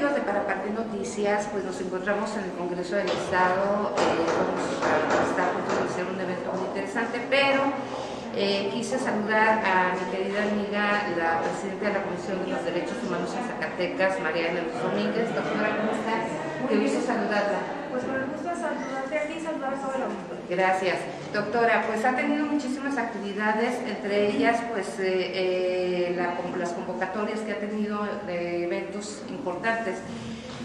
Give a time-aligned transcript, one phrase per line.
[0.00, 1.46] ¿Qué tal amigos de Para Parlé Noticias?
[1.52, 3.92] Pues nos encontramos en el Congreso del Estado.
[3.98, 7.64] Eh, vamos a estar a hacer un evento muy interesante, pero
[8.36, 12.96] eh, quise saludar a mi querida amiga, la presidenta de la Comisión de los Derechos
[13.06, 15.34] Humanos en Zacatecas, Mariana Luz Domínguez.
[15.34, 16.24] Doctora, ¿cómo estás?
[16.68, 17.58] Qué gusto saludarla.
[17.90, 20.32] Pues con el gusto de saludarte a ti y saludar a todo el mundo.
[20.48, 20.98] Gracias.
[21.32, 27.52] Doctora, pues ha tenido muchísimas actividades, entre ellas pues eh, eh, la, las convocatorias que
[27.52, 29.96] ha tenido de eventos importantes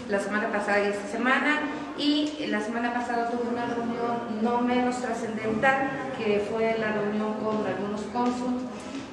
[0.08, 1.60] la semana pasada y esta semana
[1.98, 7.66] y la semana pasada tuvo una reunión no menos trascendental que fue la reunión con
[7.66, 8.62] algunos cónsules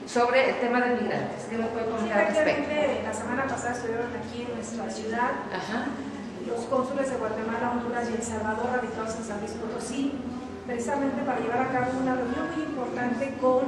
[0.06, 1.45] sobre el tema de migrantes.
[1.50, 2.72] ¿Qué me puede comentar al respecto?
[3.04, 5.86] La semana pasada estuvieron aquí en nuestra ciudad Ajá
[6.48, 10.11] los cónsules de Guatemala, Honduras y El Salvador radicados en San Luis Potosí,
[10.66, 13.64] precisamente para llevar a cabo una reunión muy importante con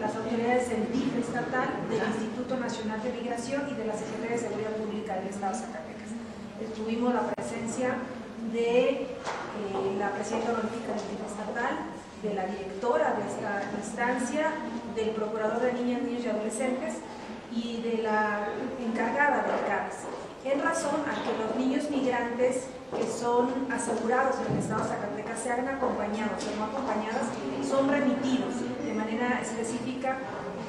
[0.00, 4.42] las autoridades del DIF estatal, del Instituto Nacional de Migración y de la Secretaría de
[4.42, 6.10] Seguridad Pública del Estado de Zacatecas.
[6.76, 7.96] Tuvimos la presencia
[8.52, 9.06] de eh,
[9.98, 11.74] la presidenta honorífica del DIF estatal,
[12.22, 14.50] de la directora de esta instancia,
[14.94, 16.94] del procurador de niñas, niños y adolescentes
[17.52, 18.48] y de la
[18.84, 20.08] encargada del CARES
[20.44, 25.40] en razón a que los niños migrantes que son asegurados en el Estado de Zacatecas
[25.40, 27.28] sean acompañados o no acompañadas,
[27.68, 30.16] son remitidos de manera específica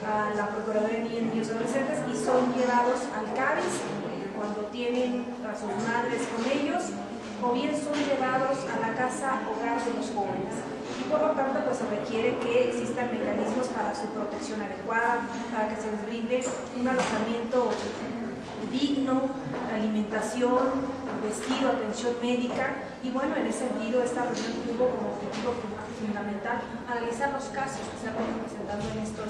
[0.04, 3.80] a la Procuraduría de Niños, Niños y Adolescentes y son llevados al CABIS
[4.36, 6.83] cuando tienen a sus madres con ellos
[7.42, 10.56] o bien son llevados a la casa hogar de los jóvenes.
[11.00, 15.70] Y por lo tanto, pues se requiere que existan mecanismos para su protección adecuada, para
[15.70, 16.44] que se les brinde
[16.80, 17.70] un alojamiento
[18.72, 19.22] digno,
[19.73, 20.67] alimentación,
[21.23, 25.54] vestido, atención médica y bueno, en ese sentido esta reunión tuvo como objetivo
[25.99, 29.30] fundamental analizar los casos que se han venido presentando en estos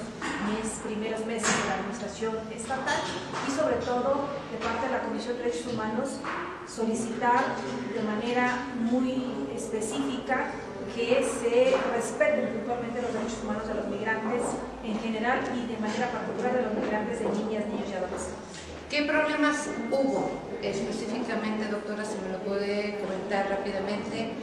[0.86, 3.00] primeros meses de la administración estatal
[3.46, 6.22] y sobre todo de parte de la Comisión de Derechos Humanos
[6.66, 10.54] solicitar de manera muy específica
[10.94, 14.42] que se respeten puntualmente los derechos humanos de los migrantes
[14.82, 18.50] en general y de manera particular de los migrantes de niñas, niños y adolescentes.
[18.90, 20.30] ¿Qué problemas hubo
[20.62, 24.34] específicamente, doctora, si me lo puede comentar rápidamente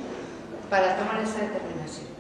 [0.70, 2.17] para tomar esa determinación?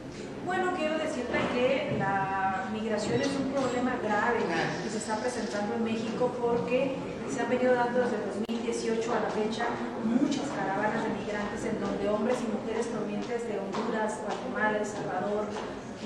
[0.47, 4.39] Bueno, quiero decirte que la migración es un problema grave
[4.81, 6.95] que se está presentando en México porque
[7.29, 8.15] se han venido dando desde
[8.47, 9.65] 2018 a la fecha
[10.05, 15.47] muchas caravanas de migrantes en donde hombres y mujeres provenientes de Honduras, Guatemala, El Salvador,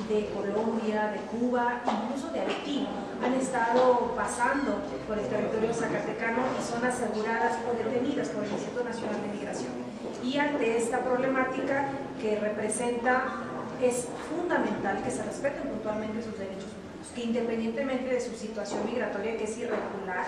[0.10, 2.88] de Colombia, de Cuba, incluso de Haití,
[3.24, 8.86] han estado pasando por el territorio zacatecano y son aseguradas o detenidas por el Instituto
[8.86, 9.74] Nacional de Migración.
[10.24, 13.41] Y ante esta problemática que representa,
[13.90, 19.38] es fundamental que se respeten puntualmente sus derechos humanos, que independientemente de su situación migratoria,
[19.38, 20.26] que es irregular,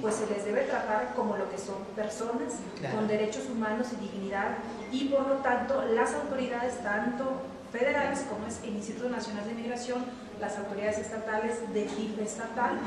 [0.00, 2.54] pues se les debe tratar como lo que son personas,
[2.94, 4.58] con derechos humanos y dignidad,
[4.90, 10.04] y por lo tanto las autoridades, tanto federales, como es el Instituto Nacional de Migración,
[10.40, 12.78] las autoridades estatales del DIF estatal,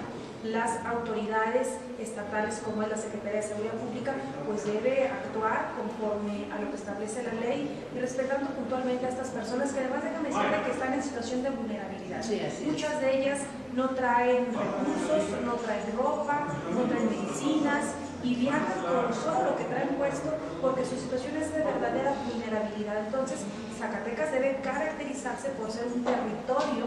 [0.44, 1.68] las autoridades
[2.00, 4.14] estatales como es la Secretaría de Seguridad Pública,
[4.48, 9.30] pues debe actuar conforme a lo que establece la ley y respetando puntualmente a estas
[9.30, 12.24] personas que además déjame decirle que están en situación de vulnerabilidad.
[12.66, 13.40] Muchas de ellas
[13.74, 17.86] no traen recursos, no traen ropa, no traen medicinas,
[18.24, 20.30] y viajan con solo lo que traen puesto
[20.62, 23.06] porque su situación es de verdadera vulnerabilidad.
[23.06, 23.40] Entonces,
[23.78, 26.86] Zacatecas debe caracterizarse por ser un territorio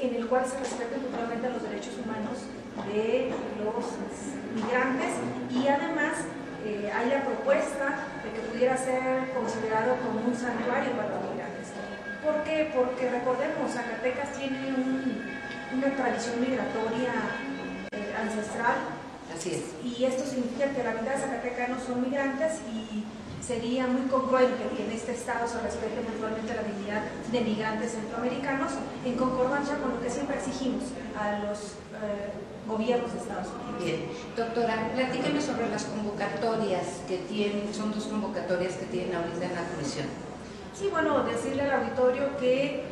[0.00, 2.46] en el cual se respeten totalmente los derechos humanos
[2.86, 3.32] de
[3.62, 3.84] los
[4.54, 5.12] migrantes
[5.50, 6.24] y además
[6.64, 11.74] eh, hay la propuesta de que pudiera ser considerado como un santuario para los migrantes.
[12.22, 12.70] ¿Por qué?
[12.74, 14.74] Porque recordemos, Zacatecas tiene
[15.74, 17.12] una tradición migratoria
[17.92, 18.98] eh, ancestral
[19.84, 23.04] y esto significa que la mitad de zacatecanos son migrantes y
[23.40, 28.72] sería muy congruente que en este estado se respete puntualmente la dignidad de migrantes centroamericanos
[29.04, 30.84] en concordancia con lo que siempre exigimos
[31.18, 32.32] a los eh,
[32.66, 33.84] gobiernos de Estados Unidos.
[33.84, 39.54] Bien, doctora, platíqueme sobre las convocatorias que tienen, son dos convocatorias que tienen ahorita en
[39.54, 40.06] la comisión.
[40.74, 42.84] Sí, bueno, decirle al auditorio que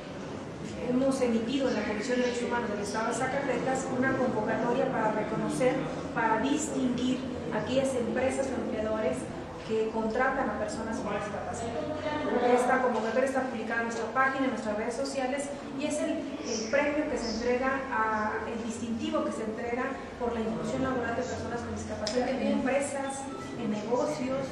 [0.89, 5.13] hemos emitido en la Comisión de Derechos Humanos del Estado de Zacatecas una convocatoria para
[5.13, 5.75] reconocer,
[6.15, 7.19] para distinguir
[7.55, 9.19] aquellas empresas o empleadores
[9.67, 12.55] que contratan a personas con discapacidad.
[12.55, 15.49] Esta convocatoria está publicada en nuestra página, en nuestras redes sociales
[15.79, 16.23] y es el,
[16.71, 19.85] premio que se entrega, a, el distintivo que se entrega
[20.21, 23.23] por la inclusión laboral de personas con discapacidad en empresas,
[23.61, 24.47] en negocios,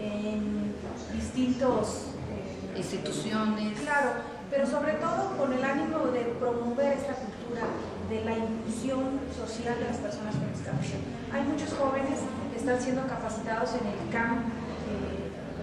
[0.00, 0.74] en
[1.14, 2.06] distintos...
[2.30, 3.80] Eh, instituciones.
[3.80, 4.10] Claro,
[4.50, 7.62] pero sobre todo con el ánimo de promover esta cultura
[8.08, 11.00] de la inclusión social de las personas con discapacidad.
[11.32, 12.20] Hay muchos jóvenes
[12.58, 14.42] están siendo capacitados en el CAM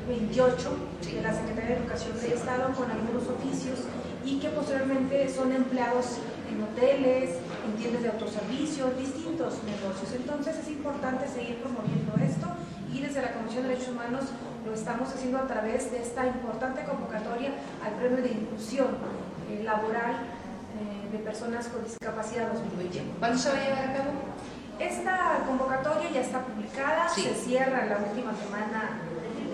[0.07, 0.55] 28
[1.03, 3.83] eh, de la Secretaría de Educación del Estado con algunos oficios
[4.23, 6.17] y que posteriormente son empleados
[6.49, 7.37] en hoteles,
[7.67, 10.13] en tiendas de autoservicio, distintos negocios.
[10.15, 12.47] Entonces es importante seguir promoviendo esto
[12.93, 14.23] y desde la Comisión de Derechos Humanos
[14.65, 17.51] lo estamos haciendo a través de esta importante convocatoria
[17.83, 18.87] al Premio de Inclusión
[19.51, 23.19] eh, Laboral eh, de Personas con Discapacidad 2020.
[23.19, 24.11] ¿Cuándo se va a llevar a cabo?
[24.79, 28.99] Esta convocatoria ya está publicada, se cierra la última semana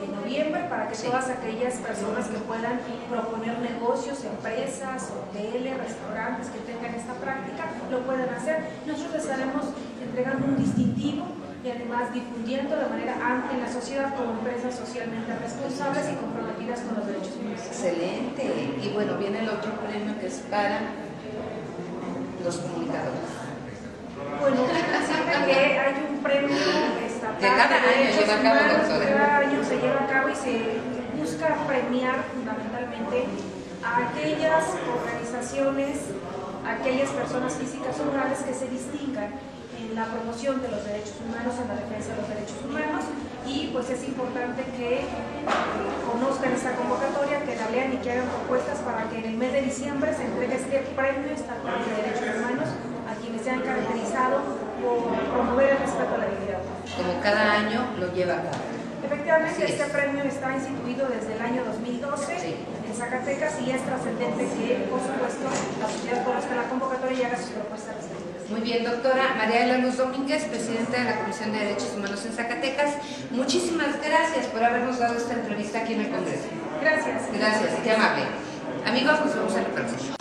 [0.02, 6.60] de noviembre para que todas aquellas personas que puedan proponer negocios, empresas, hoteles, restaurantes que
[6.60, 8.66] tengan esta práctica, lo puedan hacer.
[8.88, 9.66] Nosotros les estaremos
[10.02, 11.26] entregando un distintivo
[11.64, 16.80] y además difundiendo de manera amplia en la sociedad como empresas socialmente responsables y comprometidas
[16.82, 17.62] con los derechos humanos.
[17.68, 18.44] Excelente.
[18.82, 20.82] Y bueno, viene el otro premio que es para
[22.44, 23.42] los comunicadores.
[24.40, 24.58] Bueno,
[25.46, 26.58] que hay un premio
[27.06, 29.06] estatal que cada año lleva a cabo, doctora.
[29.06, 30.82] Cada año se lleva a cabo y se
[31.18, 33.26] busca premiar fundamentalmente
[33.84, 35.98] a aquellas organizaciones,
[36.66, 39.34] a aquellas personas físicas o morales que se distingan
[39.80, 43.04] en la promoción de los derechos humanos, en la defensa de los derechos humanos
[43.48, 45.02] y pues es importante que
[46.06, 49.52] conozcan esta convocatoria, que la lean y que hagan propuestas para que en el mes
[49.54, 52.70] de diciembre se entregue este premio estatal de derechos humanos
[53.10, 56.62] a quienes se han caracterizado por promover el respeto a la dignidad.
[56.98, 58.64] Como cada año lo lleva a cabo.
[59.04, 62.56] Efectivamente, este premio está instituido desde el año 2012
[62.88, 65.50] en Zacatecas y es trascendente que, por supuesto,
[65.80, 67.96] la sociedad conozca la convocatoria y haga sus propuestas
[68.52, 72.26] muy bien, doctora María de la Luz Domínguez, presidenta de la Comisión de Derechos Humanos
[72.26, 72.96] en Zacatecas.
[73.32, 76.48] Muchísimas gracias por habernos dado esta entrevista aquí en el Congreso.
[76.82, 77.22] Gracias.
[77.34, 78.26] Gracias, qué amable.
[78.86, 80.21] Amigos, nos vemos en la próxima.